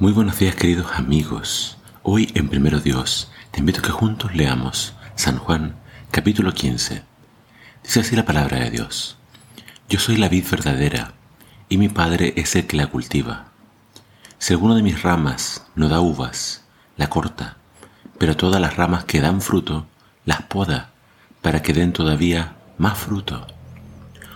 Muy 0.00 0.12
buenos 0.12 0.40
días 0.40 0.56
queridos 0.56 0.90
amigos. 0.96 1.78
Hoy 2.02 2.32
en 2.34 2.48
Primero 2.48 2.80
Dios 2.80 3.30
te 3.52 3.60
invito 3.60 3.78
a 3.78 3.82
que 3.84 3.92
juntos 3.92 4.34
leamos 4.34 4.92
San 5.14 5.38
Juan 5.38 5.76
capítulo 6.10 6.52
15. 6.52 7.04
Dice 7.84 8.00
así 8.00 8.16
la 8.16 8.24
palabra 8.24 8.58
de 8.58 8.70
Dios. 8.70 9.16
Yo 9.88 10.00
soy 10.00 10.16
la 10.16 10.28
vid 10.28 10.46
verdadera 10.50 11.12
y 11.68 11.78
mi 11.78 11.88
Padre 11.88 12.34
es 12.36 12.56
el 12.56 12.66
que 12.66 12.76
la 12.76 12.88
cultiva. 12.88 13.52
Si 14.38 14.52
alguno 14.52 14.74
de 14.74 14.82
mis 14.82 15.00
ramas 15.00 15.64
no 15.76 15.88
da 15.88 16.00
uvas, 16.00 16.64
la 16.96 17.08
corta, 17.08 17.58
pero 18.18 18.36
todas 18.36 18.60
las 18.60 18.76
ramas 18.76 19.04
que 19.04 19.20
dan 19.20 19.40
fruto, 19.40 19.86
las 20.24 20.42
poda 20.42 20.90
para 21.40 21.62
que 21.62 21.72
den 21.72 21.92
todavía 21.92 22.56
más 22.78 22.98
fruto. 22.98 23.46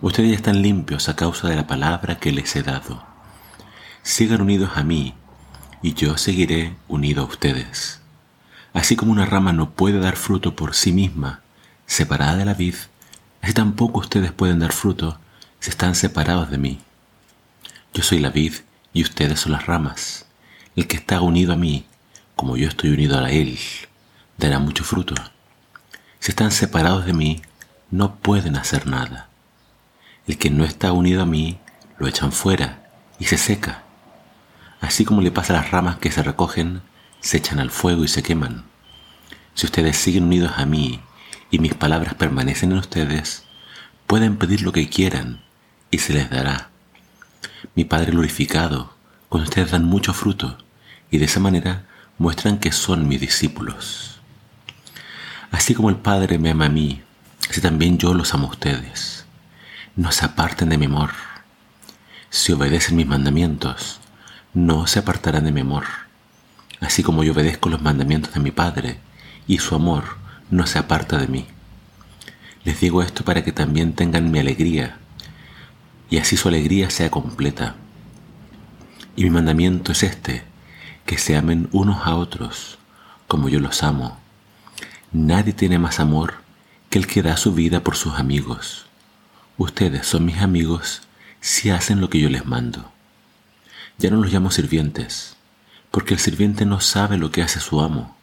Ustedes 0.00 0.30
ya 0.30 0.36
están 0.36 0.62
limpios 0.62 1.08
a 1.08 1.16
causa 1.16 1.48
de 1.48 1.56
la 1.56 1.66
palabra 1.66 2.20
que 2.20 2.30
les 2.30 2.54
he 2.54 2.62
dado. 2.62 3.04
Sigan 4.02 4.42
unidos 4.42 4.70
a 4.76 4.84
mí 4.84 5.14
y 5.82 5.94
yo 5.94 6.16
seguiré 6.18 6.76
unido 6.88 7.22
a 7.22 7.26
ustedes. 7.26 8.00
Así 8.72 8.96
como 8.96 9.12
una 9.12 9.26
rama 9.26 9.52
no 9.52 9.70
puede 9.70 9.98
dar 9.98 10.16
fruto 10.16 10.54
por 10.54 10.74
sí 10.74 10.92
misma, 10.92 11.40
separada 11.86 12.36
de 12.36 12.44
la 12.44 12.54
vid, 12.54 12.74
así 13.42 13.52
tampoco 13.52 14.00
ustedes 14.00 14.32
pueden 14.32 14.58
dar 14.58 14.72
fruto 14.72 15.18
si 15.58 15.70
están 15.70 15.94
separados 15.94 16.50
de 16.50 16.58
mí. 16.58 16.80
Yo 17.94 18.02
soy 18.02 18.18
la 18.18 18.30
vid 18.30 18.54
y 18.92 19.02
ustedes 19.02 19.40
son 19.40 19.52
las 19.52 19.66
ramas. 19.66 20.26
El 20.76 20.86
que 20.86 20.96
está 20.96 21.20
unido 21.20 21.52
a 21.52 21.56
mí, 21.56 21.86
como 22.36 22.56
yo 22.56 22.68
estoy 22.68 22.90
unido 22.90 23.18
a 23.18 23.30
él, 23.30 23.58
dará 24.38 24.58
mucho 24.58 24.84
fruto. 24.84 25.14
Si 26.20 26.30
están 26.30 26.52
separados 26.52 27.06
de 27.06 27.12
mí, 27.12 27.42
no 27.90 28.16
pueden 28.16 28.56
hacer 28.56 28.86
nada. 28.86 29.28
El 30.26 30.38
que 30.38 30.50
no 30.50 30.64
está 30.64 30.92
unido 30.92 31.22
a 31.22 31.26
mí, 31.26 31.58
lo 31.98 32.06
echan 32.06 32.30
fuera 32.30 32.88
y 33.18 33.24
se 33.24 33.36
seca 33.36 33.82
Así 34.80 35.04
como 35.04 35.20
le 35.20 35.30
pasa 35.30 35.52
a 35.52 35.60
las 35.60 35.70
ramas 35.70 35.98
que 35.98 36.10
se 36.10 36.22
recogen, 36.22 36.82
se 37.20 37.36
echan 37.36 37.60
al 37.60 37.70
fuego 37.70 38.04
y 38.04 38.08
se 38.08 38.22
queman. 38.22 38.64
Si 39.54 39.66
ustedes 39.66 39.96
siguen 39.96 40.24
unidos 40.24 40.52
a 40.56 40.64
mí 40.64 41.00
y 41.50 41.58
mis 41.58 41.74
palabras 41.74 42.14
permanecen 42.14 42.72
en 42.72 42.78
ustedes, 42.78 43.44
pueden 44.06 44.36
pedir 44.36 44.62
lo 44.62 44.72
que 44.72 44.88
quieran 44.88 45.42
y 45.90 45.98
se 45.98 46.14
les 46.14 46.30
dará. 46.30 46.70
Mi 47.74 47.84
Padre 47.84 48.12
glorificado, 48.12 48.94
cuando 49.28 49.48
ustedes 49.48 49.70
dan 49.70 49.84
mucho 49.84 50.14
fruto 50.14 50.58
y 51.10 51.18
de 51.18 51.26
esa 51.26 51.40
manera 51.40 51.84
muestran 52.18 52.58
que 52.58 52.72
son 52.72 53.06
mis 53.06 53.20
discípulos. 53.20 54.20
Así 55.50 55.74
como 55.74 55.90
el 55.90 55.96
Padre 55.96 56.38
me 56.38 56.50
ama 56.50 56.66
a 56.66 56.70
mí, 56.70 57.02
así 57.48 57.60
también 57.60 57.98
yo 57.98 58.14
los 58.14 58.32
amo 58.34 58.48
a 58.48 58.50
ustedes. 58.50 59.26
No 59.96 60.12
se 60.12 60.24
aparten 60.24 60.68
de 60.68 60.78
mi 60.78 60.86
amor. 60.86 61.10
Si 62.30 62.52
obedecen 62.52 62.96
mis 62.96 63.06
mandamientos, 63.06 64.00
no 64.54 64.86
se 64.86 64.98
apartarán 64.98 65.44
de 65.44 65.52
mi 65.52 65.60
amor, 65.60 65.84
así 66.80 67.02
como 67.02 67.22
yo 67.22 67.32
obedezco 67.32 67.68
los 67.68 67.82
mandamientos 67.82 68.34
de 68.34 68.40
mi 68.40 68.50
Padre, 68.50 68.98
y 69.46 69.58
su 69.58 69.74
amor 69.74 70.04
no 70.50 70.66
se 70.66 70.78
aparta 70.78 71.18
de 71.18 71.28
mí. 71.28 71.46
Les 72.64 72.80
digo 72.80 73.02
esto 73.02 73.24
para 73.24 73.44
que 73.44 73.52
también 73.52 73.94
tengan 73.94 74.30
mi 74.30 74.38
alegría, 74.38 74.98
y 76.10 76.18
así 76.18 76.36
su 76.36 76.48
alegría 76.48 76.90
sea 76.90 77.10
completa. 77.10 77.76
Y 79.16 79.24
mi 79.24 79.30
mandamiento 79.30 79.92
es 79.92 80.02
este, 80.02 80.42
que 81.06 81.18
se 81.18 81.36
amen 81.36 81.68
unos 81.72 82.06
a 82.06 82.16
otros, 82.16 82.78
como 83.28 83.48
yo 83.48 83.60
los 83.60 83.82
amo. 83.82 84.18
Nadie 85.12 85.52
tiene 85.52 85.78
más 85.78 86.00
amor 86.00 86.34
que 86.88 86.98
el 86.98 87.06
que 87.06 87.22
da 87.22 87.36
su 87.36 87.52
vida 87.52 87.80
por 87.84 87.96
sus 87.96 88.14
amigos. 88.14 88.86
Ustedes 89.56 90.06
son 90.06 90.24
mis 90.24 90.38
amigos 90.38 91.02
si 91.40 91.70
hacen 91.70 92.00
lo 92.00 92.10
que 92.10 92.18
yo 92.20 92.28
les 92.28 92.44
mando. 92.46 92.90
Ya 94.00 94.08
no 94.08 94.16
los 94.16 94.32
llamo 94.32 94.50
sirvientes, 94.50 95.36
porque 95.90 96.14
el 96.14 96.20
sirviente 96.20 96.64
no 96.64 96.80
sabe 96.80 97.18
lo 97.18 97.30
que 97.30 97.42
hace 97.42 97.60
su 97.60 97.82
amo. 97.82 98.16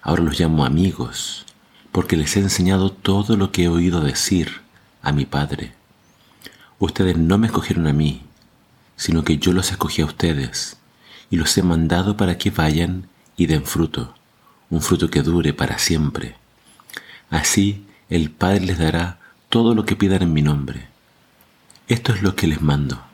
Ahora 0.00 0.22
los 0.22 0.38
llamo 0.38 0.64
amigos, 0.64 1.44
porque 1.90 2.16
les 2.16 2.36
he 2.36 2.40
enseñado 2.40 2.92
todo 2.92 3.36
lo 3.36 3.50
que 3.50 3.64
he 3.64 3.68
oído 3.68 4.00
decir 4.00 4.60
a 5.02 5.10
mi 5.10 5.26
Padre. 5.26 5.72
Ustedes 6.78 7.18
no 7.18 7.36
me 7.36 7.48
escogieron 7.48 7.88
a 7.88 7.92
mí, 7.92 8.22
sino 8.94 9.24
que 9.24 9.38
yo 9.38 9.52
los 9.52 9.72
escogí 9.72 10.02
a 10.02 10.06
ustedes, 10.06 10.76
y 11.30 11.36
los 11.36 11.58
he 11.58 11.64
mandado 11.64 12.16
para 12.16 12.38
que 12.38 12.52
vayan 12.52 13.08
y 13.36 13.46
den 13.46 13.64
fruto, 13.64 14.14
un 14.70 14.82
fruto 14.82 15.10
que 15.10 15.22
dure 15.22 15.52
para 15.52 15.78
siempre. 15.78 16.36
Así 17.28 17.84
el 18.08 18.30
Padre 18.30 18.60
les 18.60 18.78
dará 18.78 19.18
todo 19.48 19.74
lo 19.74 19.84
que 19.84 19.96
pidan 19.96 20.22
en 20.22 20.32
mi 20.32 20.42
nombre. 20.42 20.86
Esto 21.88 22.14
es 22.14 22.22
lo 22.22 22.36
que 22.36 22.46
les 22.46 22.62
mando 22.62 23.07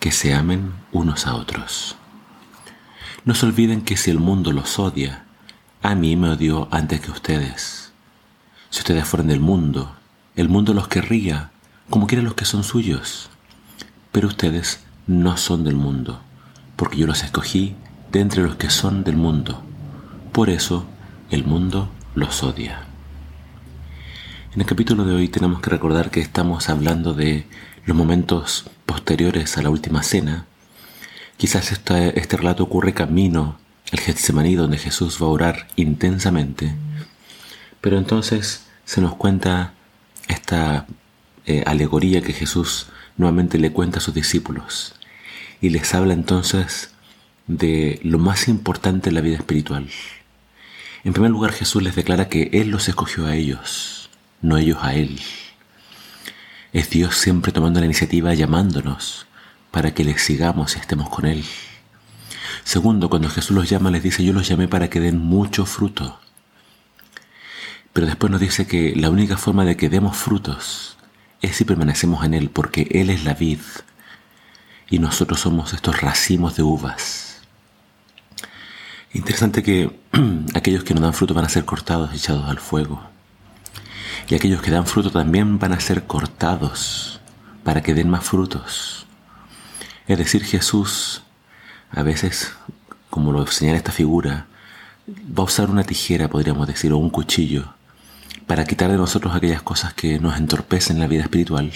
que 0.00 0.10
se 0.10 0.34
amen 0.34 0.72
unos 0.90 1.26
a 1.26 1.36
otros. 1.36 1.94
No 3.24 3.34
se 3.34 3.46
olviden 3.46 3.82
que 3.82 3.96
si 3.96 4.10
el 4.10 4.18
mundo 4.18 4.50
los 4.50 4.78
odia, 4.78 5.26
a 5.82 5.94
mí 5.94 6.16
me 6.16 6.30
odió 6.30 6.68
antes 6.72 7.00
que 7.00 7.10
ustedes. 7.10 7.92
Si 8.70 8.80
ustedes 8.80 9.06
fueran 9.06 9.28
del 9.28 9.40
mundo, 9.40 9.94
el 10.36 10.48
mundo 10.48 10.74
los 10.74 10.88
querría 10.88 11.50
como 11.90 12.06
quieren 12.06 12.24
los 12.24 12.34
que 12.34 12.44
son 12.44 12.64
suyos. 12.64 13.28
Pero 14.10 14.28
ustedes 14.28 14.82
no 15.06 15.36
son 15.36 15.64
del 15.64 15.76
mundo, 15.76 16.20
porque 16.76 16.96
yo 16.96 17.06
los 17.06 17.22
escogí 17.22 17.74
de 18.10 18.20
entre 18.20 18.42
los 18.42 18.56
que 18.56 18.70
son 18.70 19.04
del 19.04 19.16
mundo. 19.16 19.62
Por 20.32 20.48
eso 20.48 20.86
el 21.30 21.44
mundo 21.44 21.90
los 22.14 22.42
odia. 22.42 22.86
En 24.54 24.60
el 24.60 24.66
capítulo 24.66 25.04
de 25.04 25.14
hoy 25.14 25.28
tenemos 25.28 25.60
que 25.60 25.70
recordar 25.70 26.10
que 26.10 26.20
estamos 26.20 26.70
hablando 26.70 27.12
de 27.12 27.46
los 27.84 27.96
momentos 27.96 28.70
posteriores 28.90 29.56
a 29.56 29.62
la 29.62 29.70
última 29.70 30.02
cena. 30.02 30.46
Quizás 31.36 31.70
este, 31.70 32.18
este 32.18 32.36
relato 32.36 32.64
ocurre 32.64 32.92
camino 32.92 33.56
al 33.92 34.00
Getsemaní 34.00 34.56
donde 34.56 34.78
Jesús 34.78 35.22
va 35.22 35.26
a 35.26 35.30
orar 35.30 35.68
intensamente. 35.76 36.74
Pero 37.80 37.98
entonces 37.98 38.66
se 38.84 39.00
nos 39.00 39.14
cuenta 39.14 39.74
esta 40.26 40.88
eh, 41.46 41.62
alegoría 41.66 42.20
que 42.20 42.32
Jesús 42.32 42.88
nuevamente 43.16 43.58
le 43.58 43.70
cuenta 43.70 43.98
a 43.98 44.02
sus 44.02 44.12
discípulos 44.12 44.96
y 45.60 45.68
les 45.68 45.94
habla 45.94 46.12
entonces 46.12 46.90
de 47.46 48.00
lo 48.02 48.18
más 48.18 48.48
importante 48.48 49.10
en 49.10 49.14
la 49.14 49.20
vida 49.20 49.36
espiritual. 49.36 49.88
En 51.04 51.12
primer 51.12 51.30
lugar 51.30 51.52
Jesús 51.52 51.80
les 51.80 51.94
declara 51.94 52.28
que 52.28 52.50
Él 52.54 52.70
los 52.70 52.88
escogió 52.88 53.26
a 53.26 53.36
ellos, 53.36 54.10
no 54.42 54.58
ellos 54.58 54.78
a 54.82 54.94
Él. 54.96 55.20
Es 56.72 56.88
Dios 56.90 57.16
siempre 57.16 57.50
tomando 57.50 57.80
la 57.80 57.86
iniciativa 57.86 58.32
llamándonos 58.32 59.26
para 59.72 59.92
que 59.92 60.04
le 60.04 60.16
sigamos 60.18 60.76
y 60.76 60.78
estemos 60.78 61.08
con 61.08 61.26
Él. 61.26 61.44
Segundo, 62.62 63.10
cuando 63.10 63.28
Jesús 63.28 63.56
los 63.56 63.68
llama, 63.68 63.90
les 63.90 64.04
dice, 64.04 64.24
yo 64.24 64.32
los 64.32 64.46
llamé 64.46 64.68
para 64.68 64.88
que 64.88 65.00
den 65.00 65.18
mucho 65.18 65.66
fruto. 65.66 66.20
Pero 67.92 68.06
después 68.06 68.30
nos 68.30 68.40
dice 68.40 68.68
que 68.68 68.94
la 68.94 69.10
única 69.10 69.36
forma 69.36 69.64
de 69.64 69.76
que 69.76 69.88
demos 69.88 70.16
frutos 70.16 70.96
es 71.42 71.56
si 71.56 71.64
permanecemos 71.64 72.24
en 72.24 72.34
Él, 72.34 72.50
porque 72.50 72.86
Él 72.92 73.10
es 73.10 73.24
la 73.24 73.34
vid 73.34 73.60
y 74.88 75.00
nosotros 75.00 75.40
somos 75.40 75.72
estos 75.72 76.00
racimos 76.00 76.54
de 76.54 76.62
uvas. 76.62 77.40
Interesante 79.12 79.64
que 79.64 79.98
aquellos 80.54 80.84
que 80.84 80.94
no 80.94 81.00
dan 81.00 81.14
fruto 81.14 81.34
van 81.34 81.46
a 81.46 81.48
ser 81.48 81.64
cortados, 81.64 82.14
echados 82.14 82.48
al 82.48 82.60
fuego 82.60 83.10
y 84.30 84.34
aquellos 84.36 84.62
que 84.62 84.70
dan 84.70 84.86
fruto 84.86 85.10
también 85.10 85.58
van 85.58 85.72
a 85.72 85.80
ser 85.80 86.06
cortados 86.06 87.20
para 87.64 87.82
que 87.82 87.94
den 87.94 88.08
más 88.08 88.24
frutos. 88.24 89.06
Es 90.06 90.18
decir, 90.18 90.44
Jesús 90.44 91.22
a 91.90 92.04
veces, 92.04 92.52
como 93.10 93.32
lo 93.32 93.44
señala 93.48 93.78
esta 93.78 93.90
figura, 93.90 94.46
va 95.08 95.42
a 95.42 95.46
usar 95.46 95.68
una 95.68 95.82
tijera, 95.82 96.28
podríamos 96.28 96.68
decir, 96.68 96.92
o 96.92 96.98
un 96.98 97.10
cuchillo, 97.10 97.74
para 98.46 98.64
quitar 98.64 98.90
de 98.90 98.96
nosotros 98.96 99.34
aquellas 99.34 99.62
cosas 99.62 99.94
que 99.94 100.20
nos 100.20 100.38
entorpecen 100.38 101.00
la 101.00 101.08
vida 101.08 101.22
espiritual, 101.22 101.72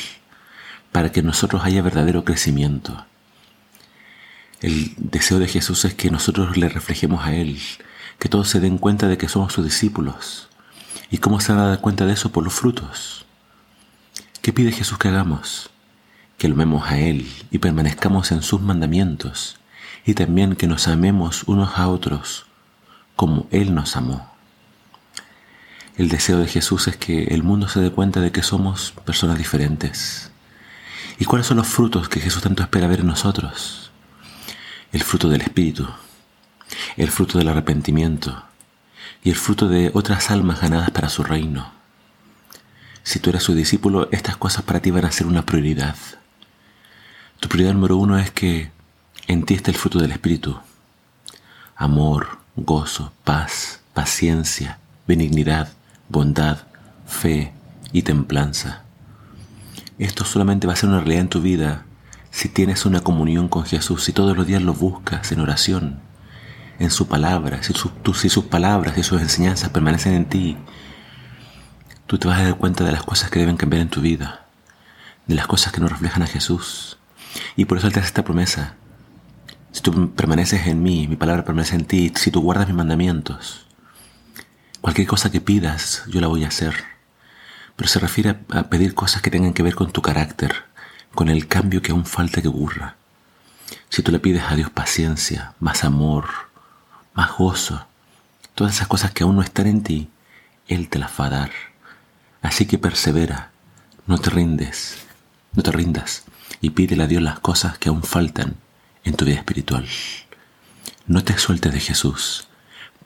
para 0.92 1.10
que 1.10 1.22
nosotros 1.22 1.64
haya 1.64 1.82
verdadero 1.82 2.24
crecimiento. 2.24 3.04
El 4.60 4.94
deseo 4.96 5.40
de 5.40 5.48
Jesús 5.48 5.84
es 5.84 5.94
que 5.94 6.10
nosotros 6.10 6.56
le 6.56 6.68
reflejemos 6.68 7.24
a 7.24 7.34
Él, 7.34 7.58
que 8.20 8.28
todos 8.28 8.48
se 8.48 8.60
den 8.60 8.78
cuenta 8.78 9.08
de 9.08 9.18
que 9.18 9.28
somos 9.28 9.52
sus 9.52 9.64
discípulos, 9.64 10.48
¿Y 11.10 11.18
cómo 11.18 11.40
se 11.40 11.52
van 11.52 11.72
a 11.72 11.76
cuenta 11.78 12.06
de 12.06 12.12
eso? 12.12 12.30
Por 12.32 12.44
los 12.44 12.54
frutos. 12.54 13.26
¿Qué 14.42 14.52
pide 14.52 14.72
Jesús 14.72 14.98
que 14.98 15.08
hagamos? 15.08 15.70
Que 16.38 16.48
lo 16.48 16.54
amemos 16.54 16.88
a 16.88 16.98
Él 16.98 17.30
y 17.50 17.58
permanezcamos 17.58 18.32
en 18.32 18.42
sus 18.42 18.60
mandamientos 18.60 19.58
y 20.04 20.14
también 20.14 20.56
que 20.56 20.66
nos 20.66 20.88
amemos 20.88 21.44
unos 21.44 21.78
a 21.78 21.88
otros 21.88 22.46
como 23.16 23.46
Él 23.50 23.74
nos 23.74 23.96
amó. 23.96 24.34
El 25.96 26.08
deseo 26.08 26.38
de 26.38 26.48
Jesús 26.48 26.88
es 26.88 26.96
que 26.96 27.24
el 27.24 27.42
mundo 27.42 27.68
se 27.68 27.80
dé 27.80 27.90
cuenta 27.90 28.20
de 28.20 28.32
que 28.32 28.42
somos 28.42 28.92
personas 29.04 29.38
diferentes. 29.38 30.30
¿Y 31.18 31.24
cuáles 31.24 31.46
son 31.46 31.58
los 31.58 31.68
frutos 31.68 32.08
que 32.08 32.20
Jesús 32.20 32.42
tanto 32.42 32.62
espera 32.62 32.88
ver 32.88 33.00
en 33.00 33.06
nosotros? 33.06 33.92
El 34.90 35.04
fruto 35.04 35.28
del 35.28 35.42
Espíritu, 35.42 35.86
el 36.96 37.10
fruto 37.10 37.38
del 37.38 37.48
arrepentimiento, 37.48 38.44
y 39.24 39.30
el 39.30 39.36
fruto 39.36 39.68
de 39.68 39.90
otras 39.94 40.30
almas 40.30 40.60
ganadas 40.60 40.90
para 40.90 41.08
su 41.08 41.24
reino. 41.24 41.72
Si 43.02 43.18
tú 43.18 43.30
eres 43.30 43.42
su 43.42 43.54
discípulo, 43.54 44.08
estas 44.12 44.36
cosas 44.36 44.62
para 44.62 44.80
ti 44.80 44.90
van 44.90 45.06
a 45.06 45.12
ser 45.12 45.26
una 45.26 45.44
prioridad. 45.44 45.96
Tu 47.40 47.48
prioridad 47.48 47.74
número 47.74 47.96
uno 47.96 48.18
es 48.18 48.30
que 48.30 48.70
en 49.26 49.44
ti 49.44 49.54
está 49.54 49.70
el 49.70 49.78
fruto 49.78 49.98
del 49.98 50.12
Espíritu, 50.12 50.60
amor, 51.74 52.38
gozo, 52.54 53.12
paz, 53.24 53.80
paciencia, 53.94 54.78
benignidad, 55.08 55.72
bondad, 56.10 56.58
fe 57.06 57.52
y 57.92 58.02
templanza. 58.02 58.82
Esto 59.98 60.24
solamente 60.24 60.66
va 60.66 60.74
a 60.74 60.76
ser 60.76 60.90
una 60.90 60.98
realidad 61.00 61.22
en 61.22 61.28
tu 61.28 61.40
vida 61.40 61.86
si 62.30 62.48
tienes 62.48 62.84
una 62.84 63.00
comunión 63.00 63.48
con 63.48 63.64
Jesús, 63.64 64.04
si 64.04 64.12
todos 64.12 64.36
los 64.36 64.46
días 64.46 64.60
lo 64.60 64.74
buscas 64.74 65.32
en 65.32 65.40
oración, 65.40 66.00
en 66.78 66.90
su 66.90 67.06
palabra, 67.06 67.62
si, 67.62 67.72
si 67.72 68.28
sus 68.28 68.44
palabras 68.44 68.96
y 68.98 69.02
sus 69.02 69.20
enseñanzas 69.20 69.70
permanecen 69.70 70.14
en 70.14 70.24
ti, 70.26 70.56
tú 72.06 72.18
te 72.18 72.28
vas 72.28 72.40
a 72.40 72.44
dar 72.44 72.56
cuenta 72.56 72.84
de 72.84 72.92
las 72.92 73.02
cosas 73.02 73.30
que 73.30 73.38
deben 73.38 73.56
cambiar 73.56 73.82
en 73.82 73.88
tu 73.88 74.00
vida, 74.00 74.46
de 75.26 75.34
las 75.34 75.46
cosas 75.46 75.72
que 75.72 75.80
no 75.80 75.88
reflejan 75.88 76.22
a 76.22 76.26
Jesús. 76.26 76.98
Y 77.56 77.64
por 77.64 77.78
eso 77.78 77.86
Él 77.86 77.92
te 77.92 78.00
hace 78.00 78.08
esta 78.08 78.24
promesa. 78.24 78.74
Si 79.72 79.80
tú 79.80 80.14
permaneces 80.14 80.66
en 80.66 80.82
mí, 80.82 81.08
mi 81.08 81.16
palabra 81.16 81.44
permanece 81.44 81.76
en 81.76 81.84
ti, 81.84 82.12
si 82.16 82.30
tú 82.30 82.40
guardas 82.40 82.66
mis 82.66 82.76
mandamientos, 82.76 83.66
cualquier 84.80 85.06
cosa 85.06 85.30
que 85.30 85.40
pidas, 85.40 86.04
yo 86.08 86.20
la 86.20 86.28
voy 86.28 86.44
a 86.44 86.48
hacer. 86.48 86.74
Pero 87.76 87.88
se 87.88 87.98
refiere 87.98 88.38
a 88.50 88.64
pedir 88.64 88.94
cosas 88.94 89.22
que 89.22 89.30
tengan 89.30 89.52
que 89.52 89.64
ver 89.64 89.74
con 89.74 89.90
tu 89.90 90.00
carácter, 90.00 90.54
con 91.14 91.28
el 91.28 91.48
cambio 91.48 91.82
que 91.82 91.92
aún 91.92 92.06
falta 92.06 92.40
que 92.40 92.48
ocurra. 92.48 92.96
Si 93.88 94.02
tú 94.02 94.12
le 94.12 94.20
pides 94.20 94.44
a 94.48 94.54
Dios 94.54 94.70
paciencia, 94.70 95.54
más 95.58 95.82
amor, 95.84 96.26
más 97.14 97.36
gozo, 97.36 97.86
todas 98.54 98.74
esas 98.74 98.88
cosas 98.88 99.12
que 99.12 99.24
aún 99.24 99.36
no 99.36 99.42
están 99.42 99.66
en 99.66 99.82
ti, 99.82 100.10
Él 100.68 100.88
te 100.88 100.98
las 100.98 101.12
va 101.18 101.26
a 101.26 101.30
dar. 101.30 101.50
Así 102.42 102.66
que 102.66 102.78
persevera, 102.78 103.50
no 104.06 104.18
te 104.18 104.30
rindes, 104.30 104.98
no 105.52 105.62
te 105.62 105.72
rindas 105.72 106.24
y 106.60 106.70
pídele 106.70 107.04
a 107.04 107.06
Dios 107.06 107.22
las 107.22 107.40
cosas 107.40 107.78
que 107.78 107.88
aún 107.88 108.02
faltan 108.02 108.56
en 109.04 109.14
tu 109.14 109.24
vida 109.24 109.36
espiritual. 109.36 109.86
No 111.06 111.22
te 111.22 111.38
sueltes 111.38 111.72
de 111.72 111.80
Jesús, 111.80 112.48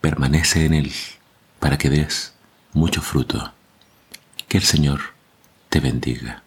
permanece 0.00 0.64
en 0.64 0.74
Él 0.74 0.92
para 1.58 1.78
que 1.78 1.90
des 1.90 2.34
mucho 2.72 3.02
fruto. 3.02 3.52
Que 4.48 4.58
el 4.58 4.64
Señor 4.64 5.00
te 5.68 5.80
bendiga. 5.80 6.42